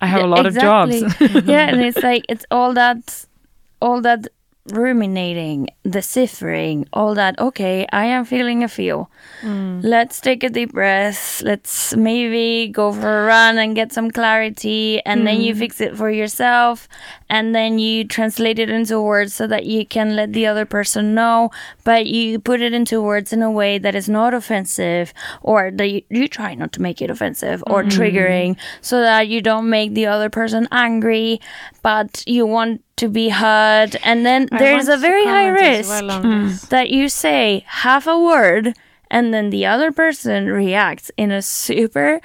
[0.00, 1.02] I have a lot of jobs.
[1.02, 1.42] exactly.
[1.52, 3.26] yeah, and it's like it's all that,
[3.80, 4.26] all that
[4.70, 7.38] ruminating, the deciphering, all that.
[7.38, 9.10] Okay, I am feeling a feel.
[9.42, 9.80] Mm.
[9.82, 11.42] Let's take a deep breath.
[11.42, 15.58] Let's maybe go for a run and get some clarity, and then you mm.
[15.58, 16.88] fix it for yourself,
[17.28, 21.14] and then you translate it into words so that you can let the other person
[21.14, 21.50] know.
[21.84, 25.88] But you put it into words in a way that is not offensive, or that
[25.88, 27.90] you, you try not to make it offensive or mm.
[27.90, 31.40] triggering, so that you don't make the other person angry,
[31.82, 33.96] but you want to be heard.
[34.02, 36.68] And then I there's a very high risk well mm.
[36.68, 38.74] that you say half a word
[39.10, 42.20] and then the other person reacts in a super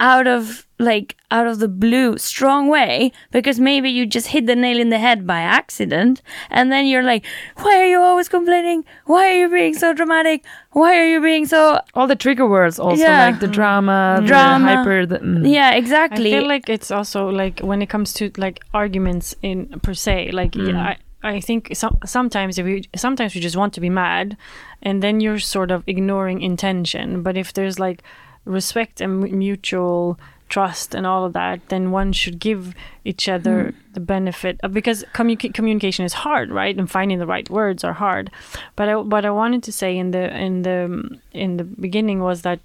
[0.00, 4.56] out of like out of the blue strong way because maybe you just hit the
[4.56, 7.24] nail in the head by accident and then you're like
[7.58, 10.42] why are you always complaining why are you being so dramatic
[10.72, 13.26] why are you being so All the trigger words also Yeah.
[13.26, 14.64] like the drama, Drama.
[14.64, 15.06] the hyper.
[15.06, 15.52] The, mm.
[15.52, 19.66] yeah exactly I feel like it's also like when it comes to like arguments in
[19.80, 23.80] per se, like I, I think some, sometimes if you sometimes you just want to
[23.80, 24.36] be mad,
[24.80, 27.22] and then you're sort of ignoring intention.
[27.22, 28.02] But if there's like
[28.44, 30.18] respect and mutual
[30.48, 32.74] trust and all of that, then one should give
[33.04, 36.76] each other the benefit of, because communica- communication is hard, right?
[36.76, 38.30] And finding the right words are hard.
[38.74, 42.42] But I, what I wanted to say in the in the in the beginning was
[42.42, 42.58] that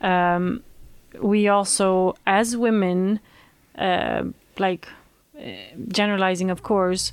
[0.00, 0.62] um,
[1.20, 3.20] we also, as women,
[3.78, 4.24] uh,
[4.58, 4.88] like
[5.38, 5.50] uh,
[5.88, 7.12] generalizing, of course,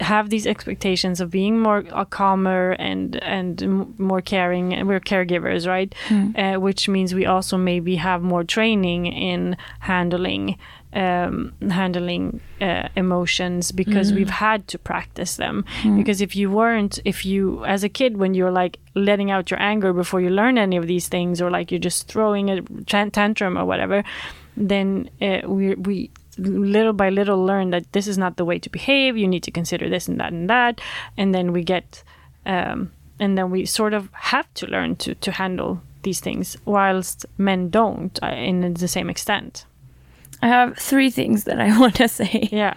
[0.00, 5.00] have these expectations of being more uh, calmer and and m- more caring and we're
[5.00, 5.94] caregivers right?
[6.36, 10.56] Uh, which means we also maybe have more training in handling
[10.94, 15.64] um, handling uh, emotions because we've had to practice them.
[15.96, 19.60] Because if you weren't if you as a kid when you're like letting out your
[19.60, 23.58] anger before you learn any of these things or like you're just throwing a tantrum
[23.58, 24.02] or whatever
[24.56, 28.70] then uh, we we little by little learn that this is not the way to
[28.70, 29.16] behave.
[29.16, 30.80] You need to consider this and that and that,
[31.16, 32.02] and then we get,
[32.46, 37.26] um, and then we sort of have to learn to to handle these things, whilst
[37.36, 39.66] men don't uh, in the same extent.
[40.42, 42.74] i have three things that i want to say Yeah,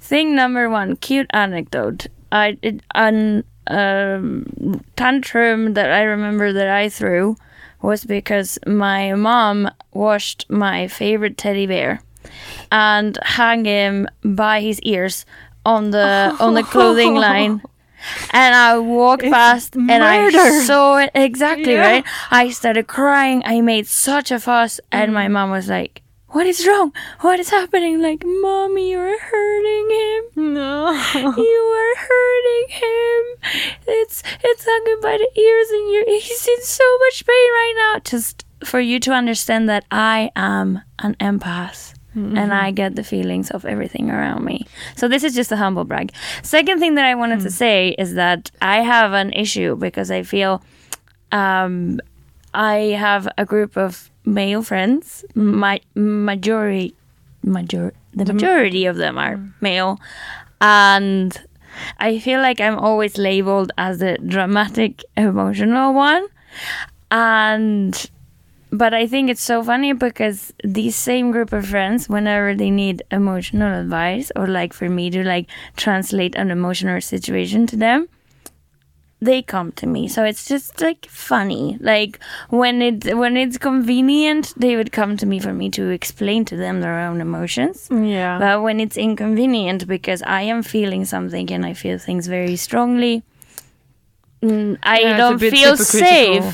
[0.00, 2.06] Thing number one, cute anecdote.
[2.32, 7.36] I it, an um, tantrum that I remember that I threw
[7.80, 12.00] was because my mom washed my favorite teddy bear
[12.70, 15.24] and hung him by his ears
[15.64, 17.62] on the on the clothing line.
[18.32, 20.28] And I walked past and I
[20.66, 21.80] saw it exactly Yeah.
[21.90, 22.04] right.
[22.30, 23.42] I started crying.
[23.46, 25.30] I made such a fuss, and my mm.
[25.32, 26.92] mom was like, "What is wrong?
[27.20, 30.52] What is happening?" Like, "Mommy, you're hurting him.
[30.52, 30.92] no,
[31.48, 33.22] You are hurting him.
[33.86, 38.00] It's it's hanging by the ears, and you he's in so much pain right now."
[38.04, 41.93] Just for you to understand that I am an empath.
[42.14, 42.74] And I mm-hmm.
[42.74, 44.66] get the feelings of everything around me.
[44.96, 46.12] So this is just a humble brag.
[46.42, 47.52] Second thing that I wanted to mm.
[47.52, 50.62] say is that I have an issue because I feel
[51.32, 52.00] um,
[52.54, 55.24] I have a group of male friends.
[55.34, 56.94] My majority,
[57.42, 59.52] major, the majority of them are mm.
[59.60, 60.00] male,
[60.60, 61.36] and
[61.98, 66.26] I feel like I'm always labeled as the dramatic, emotional one,
[67.10, 68.10] and.
[68.74, 73.04] But I think it's so funny because these same group of friends, whenever they need
[73.12, 78.08] emotional advice or like for me to like translate an emotional situation to them,
[79.20, 80.08] they come to me.
[80.08, 81.78] So it's just like funny.
[81.80, 82.18] Like
[82.50, 86.56] when it when it's convenient they would come to me for me to explain to
[86.56, 87.88] them their own emotions.
[87.92, 92.56] Yeah, but when it's inconvenient because i am feeling something and i feel things very
[92.56, 93.22] strongly
[94.44, 96.46] mm, i Yeah, don't feel safe.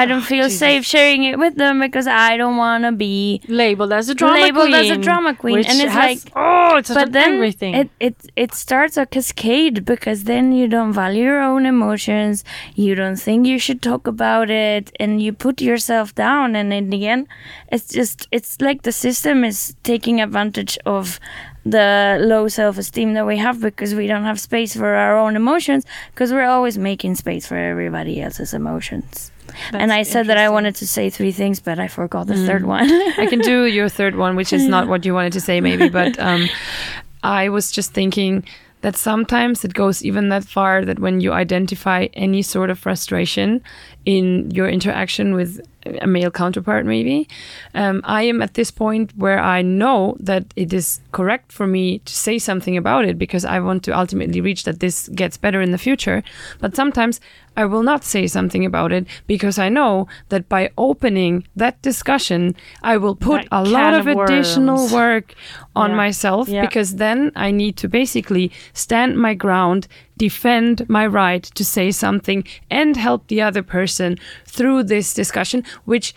[0.00, 3.92] I don't feel safe sharing it with them because i don't want to be labeled
[3.92, 6.76] as a drama Labeled queen, as a drama queen, which and it's has- like- oh,
[6.80, 7.74] it's but then angry thing.
[7.80, 12.44] it, it it starts a cascade because then you don't value your own emotions
[12.84, 16.90] you don't think you should talk about it and you put yourself down and in
[16.94, 17.26] the end
[17.74, 19.58] it's just it's like the system is
[19.92, 21.18] taking advantage of
[21.70, 25.84] the low self-esteem that we have because we don't have space for our own emotions
[26.12, 29.30] because we're always making space for everybody else's emotions.
[29.72, 32.64] And i said that i wanted to say three things but i forgot the third
[32.66, 32.90] one.
[33.18, 35.88] I can do your third one, which is not what you wanted to say, maybe,
[36.00, 36.48] but um,
[37.22, 38.44] I was just thinking
[38.82, 43.60] that sometimes it goes even that far that when you identify any sort of frustration
[44.08, 45.60] in your interaction with
[46.02, 47.28] a male counterpart, maybe,
[47.74, 51.98] um, I am at this point where I know that it is correct for me
[52.00, 55.60] to say something about it because I want to ultimately reach that this gets better
[55.62, 56.22] in the future.
[56.60, 57.20] But sometimes
[57.56, 62.54] I will not say something about it because I know that by opening that discussion,
[62.82, 65.34] I will put That a lot of of additional work
[65.74, 65.96] on Yeah.
[65.96, 66.62] myself Yeah.
[66.66, 69.86] because then I need to basically stand my ground,
[70.18, 76.14] defend my right to say something, and help the other person through this discussion, which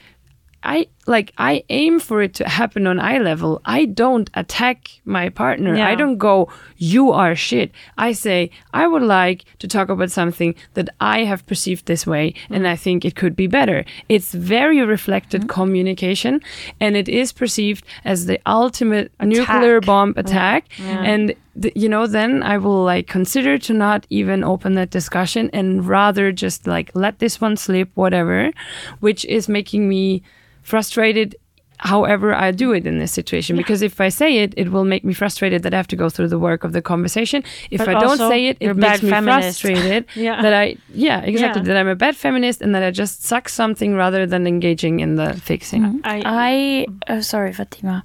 [0.64, 3.62] I like I aim for it to happen on eye level.
[3.66, 5.76] I don't attack my partner.
[5.76, 5.88] Yeah.
[5.88, 7.72] I don't go, you are shit.
[7.98, 12.36] I say, I would like to talk about something that I have perceived this way
[12.50, 13.84] and I think it could be better.
[14.10, 15.50] It's very reflected mm-hmm.
[15.50, 16.42] communication
[16.80, 20.20] and it is perceived as the ultimate nuclear bomb mm.
[20.20, 20.68] attack.
[20.80, 25.86] And you know, then I will like consider to not even open that discussion and
[25.86, 28.52] rather just like let this one slip, whatever,
[29.00, 30.24] which is making me
[30.64, 31.36] frustrated
[31.82, 33.58] however I do it in this situation.
[33.58, 36.10] Because if I say it, it will make me frustrated that I have to go
[36.10, 37.44] through the work of the conversation.
[37.72, 39.62] If But I don't say it, it makes me feminist.
[39.62, 40.42] frustrated Yeah.
[40.44, 41.68] that I, yeah, exactly, Yeah.
[41.70, 45.16] that I'm a bad feminist and that I just suck something rather than engaging in
[45.16, 46.02] the fixing.
[46.04, 48.04] I, I oh, sorry, Fatima.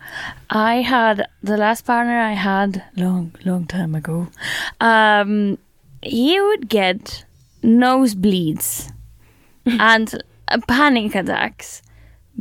[0.49, 4.29] I had the last partner I had long, long time ago.
[4.81, 5.59] Um,
[6.03, 7.27] he would get
[7.63, 8.91] nosebleeds
[9.67, 11.83] and uh, panic attacks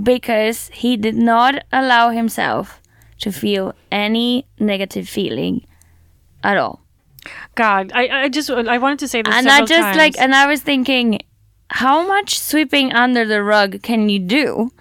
[0.02, 2.82] because he did not allow himself
[3.20, 5.66] to feel any negative feeling
[6.44, 6.82] at all.
[7.56, 9.98] God, I, I just I wanted to say this and I just times.
[9.98, 11.20] like, and I was thinking,
[11.70, 14.72] how much sweeping under the rug can you do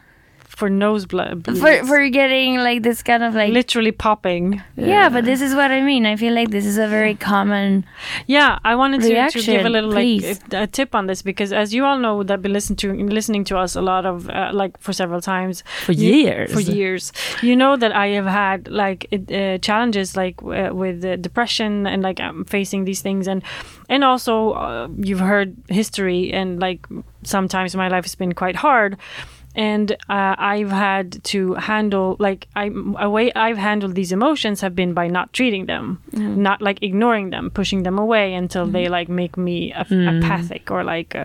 [0.57, 4.63] for nose blood, for for getting like this kind of like literally popping.
[4.77, 6.07] Yeah, but this is what I mean.
[6.07, 7.85] I feel like this is a very common.
[8.27, 10.41] Yeah, I wanted to, to give a little please.
[10.43, 12.93] like a, a tip on this because, as you all know, that been listening to
[13.09, 16.53] listening to us a lot of uh, like for several times For you- years.
[16.53, 17.13] for years.
[17.43, 22.03] You know that I have had like uh, challenges like uh, with uh, depression and
[22.03, 23.43] like I'm facing these things and
[23.89, 26.87] and also uh, you've heard history and like
[27.23, 28.97] sometimes my life has been quite hard.
[29.55, 34.75] And uh, I've had to handle like I a way I've handled these emotions have
[34.75, 39.09] been by not treating them, not like ignoring them, pushing them away until they like
[39.09, 41.25] make me ap- apathic or like uh,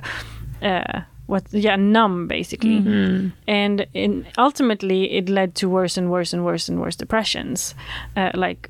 [0.66, 1.02] uh,
[1.32, 2.78] what yeah numb basically
[3.48, 7.76] and in, ultimately it led to worse and worse and worse and worse depressions
[8.18, 8.62] uh, like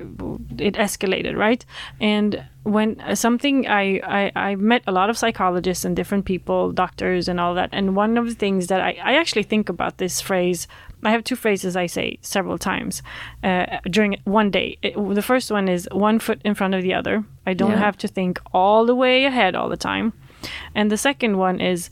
[0.68, 1.64] it escalated right
[2.00, 3.84] and when uh, something I,
[4.18, 7.96] I i met a lot of psychologists and different people doctors and all that and
[7.96, 10.68] one of the things that i, I actually think about this phrase
[11.02, 13.02] I have two phrases I say several times
[13.42, 13.64] uh,
[13.96, 14.76] during one day.
[14.82, 17.24] It- the first one is one foot in front of the other.
[17.46, 17.86] I don't Yeah.
[17.86, 20.12] have to think all the way ahead all the time.
[20.74, 21.88] And the second one is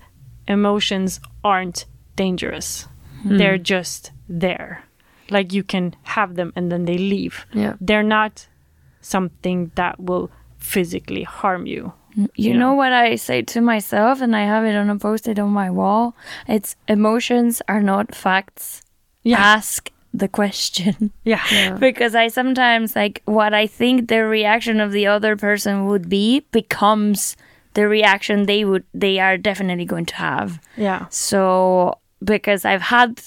[0.48, 1.84] emotions aren't
[2.16, 2.86] dangerous.
[3.22, 3.36] Hmm.
[3.38, 4.84] They're just there.
[5.30, 7.46] Like you can have them and then they leave.
[7.52, 7.74] Yeah.
[7.80, 8.48] They're not
[9.00, 11.92] something that will physically harm you.
[12.16, 12.74] Mm, you You know know.
[12.74, 16.14] what I say to myself, and I have it on a post-it on my wall.
[16.48, 18.82] It's emotions are not facts.
[19.22, 19.38] Yeah.
[19.38, 21.12] Ask the question.
[21.24, 21.76] Yeah.
[21.78, 26.40] because I sometimes like what I think the reaction of the other person would be
[26.50, 27.36] becomes
[27.74, 30.60] the reaction they would they are definitely going to have.
[30.76, 31.06] Yeah.
[31.10, 33.20] So because I've had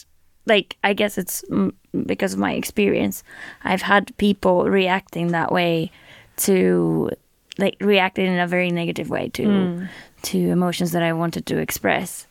[0.45, 1.71] like I guess it's mm,
[2.05, 3.23] because of my experience,
[3.63, 5.91] I've had people reacting that way
[6.37, 7.09] to
[7.57, 9.87] like reacting in a very negative way to
[10.23, 12.27] to emotions that I wanted to express.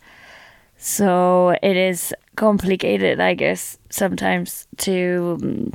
[0.78, 5.74] So it is complicated, I guess, sometimes to mm,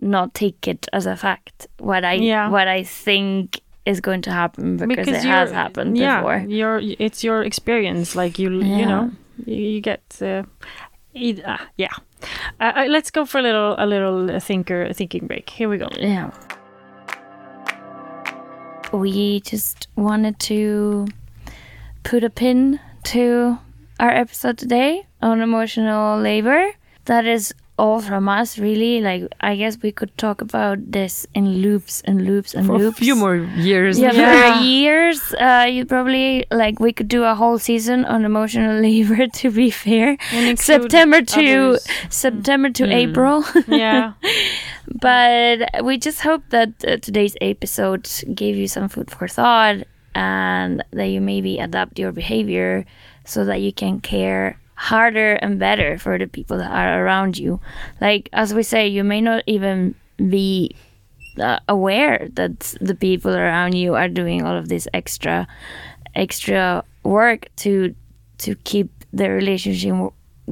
[0.00, 2.48] not take it as a fact what I Yeah.
[2.48, 6.38] what I think is going to happen because, it has happened yeah, before.
[6.48, 8.16] Your it's your experience.
[8.16, 9.12] Like you, you know,
[9.46, 10.02] you, you get.
[10.20, 10.42] Uh,
[11.14, 11.94] it, uh, yeah.
[12.60, 15.48] Uh, uh, let's go for a little a little uh, thinker thinking break.
[15.48, 15.88] Here we go.
[15.96, 16.30] Yeah.
[18.92, 21.06] We just wanted to
[22.02, 23.58] put a pin to
[23.98, 26.72] our episode today on emotional labor.
[27.06, 29.00] That is all from us, really.
[29.00, 32.92] Like, I guess we could talk about this in loops and loops and For a
[32.92, 33.98] few more years.
[33.98, 34.58] Yeah, Yeah.
[34.58, 35.20] for years.
[35.34, 39.26] Uh, you probably like we could do a whole season on emotional labor.
[39.26, 40.16] To be fair,
[40.56, 41.86] September to others.
[42.08, 42.94] September to Mm.
[42.94, 43.44] April.
[43.68, 44.12] Yeah.
[45.00, 49.82] But we just hope that uh, today's episode gave you some food for thought
[50.14, 52.84] and that you maybe adapt your behavior
[53.24, 57.60] so that you can care harder and better for the people that are around you.
[58.00, 60.76] Like, as we say, you may not even be
[61.38, 65.46] uh, aware that the people around you are doing all of this extra
[66.14, 67.94] extra work to
[68.38, 69.94] to keep the relationship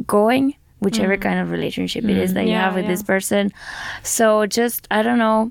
[0.07, 2.91] going whichever kind of relationship it is that you have with yeah.
[2.91, 3.51] this person
[4.03, 5.51] so just i don't know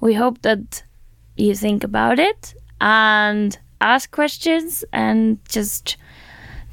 [0.00, 0.82] we hope that
[1.36, 5.96] you think about it and ask questions and just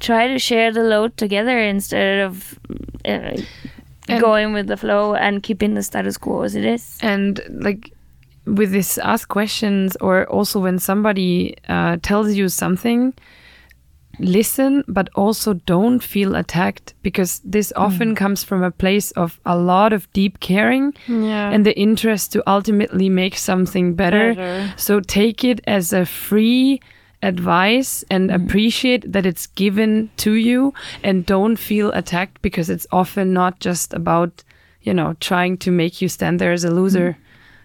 [0.08, 2.58] try to share the load together instead of
[3.04, 3.32] uh,
[4.20, 7.90] going with the flow and keeping the status quo as it is and like
[8.44, 13.14] with this ask questions or also when somebody uh, tells you something
[14.18, 19.56] listen but also don't feel attacked because this often comes from a place of a
[19.56, 21.50] lot of deep caring Yeah.
[21.50, 24.74] and the interest to ultimately make something better, Better.
[24.76, 26.80] so take it as a free
[27.22, 33.32] advice and appreciate that it's given to you and don't feel attacked because it's often
[33.32, 34.42] not just about
[34.82, 37.16] you know trying to make you stand there as a loser.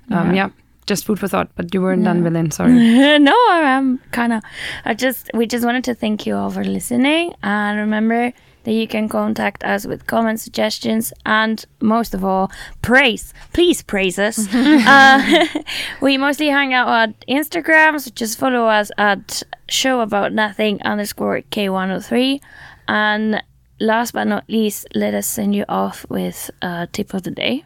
[0.10, 0.50] Um, yeah.
[0.86, 2.54] just food for thought but you weren't done Belén.
[2.54, 2.72] sorry.
[3.20, 4.42] No, I'm kind of.
[4.86, 8.32] I just we just wanted to thank you all for listening, and remember,
[8.68, 12.52] that you can contact us with comments, suggestions, and most of all,
[12.82, 13.34] praise.
[13.54, 14.54] Please praise us.
[14.54, 15.46] uh,
[16.02, 21.44] we mostly hang out on Instagram, so just follow us at show about nothing underscore
[21.50, 22.42] K103.
[22.90, 23.42] And
[23.80, 27.64] last but not least, let us send you off with a tip of the day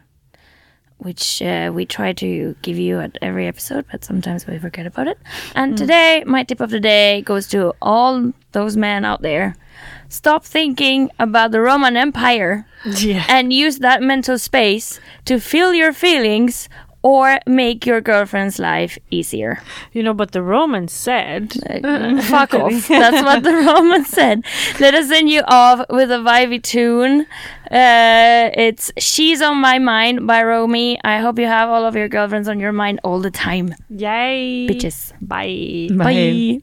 [0.98, 5.08] which uh, we try to give you at every episode, but sometimes we forget about
[5.08, 5.18] it.
[5.56, 9.56] And today, my tip of the day goes to all those men out there.
[10.08, 13.24] Stop thinking about the Roman Empire Yeah.
[13.28, 16.68] and use that mental space to feel your feelings
[17.04, 19.60] or make your girlfriend's life easier.
[19.92, 21.52] You know, but the Romans said.
[21.68, 22.86] Uh, Fuck off.
[22.86, 24.44] That's what the Romans said.
[24.78, 27.26] Let us send you off with a vibey tune.
[27.68, 30.96] Uh, it's She's on My Mind by Romy.
[31.02, 33.74] I hope you have all of your girlfriends on your mind all the time.
[33.90, 34.68] Yay.
[34.70, 35.12] Bitches.
[35.20, 35.88] Bye.
[35.96, 36.62] Bye.